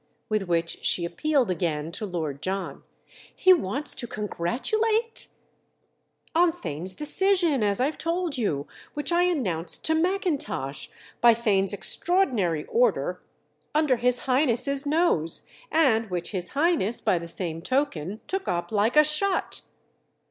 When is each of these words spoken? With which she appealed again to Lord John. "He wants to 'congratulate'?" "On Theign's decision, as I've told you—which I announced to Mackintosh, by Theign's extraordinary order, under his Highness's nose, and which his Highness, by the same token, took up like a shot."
With 0.29 0.47
which 0.47 0.83
she 0.83 1.05
appealed 1.05 1.51
again 1.51 1.91
to 1.91 2.07
Lord 2.07 2.41
John. 2.41 2.81
"He 3.35 3.53
wants 3.53 3.93
to 3.93 4.07
'congratulate'?" 4.07 5.27
"On 6.33 6.51
Theign's 6.51 6.95
decision, 6.95 7.61
as 7.61 7.79
I've 7.79 7.99
told 7.99 8.35
you—which 8.35 9.11
I 9.11 9.25
announced 9.25 9.85
to 9.85 9.93
Mackintosh, 9.93 10.89
by 11.21 11.35
Theign's 11.35 11.71
extraordinary 11.71 12.65
order, 12.65 13.21
under 13.75 13.97
his 13.97 14.21
Highness's 14.21 14.87
nose, 14.87 15.45
and 15.71 16.09
which 16.09 16.31
his 16.31 16.55
Highness, 16.57 16.99
by 16.99 17.19
the 17.19 17.27
same 17.27 17.61
token, 17.61 18.21
took 18.25 18.47
up 18.47 18.71
like 18.71 18.97
a 18.97 19.03
shot." 19.03 19.61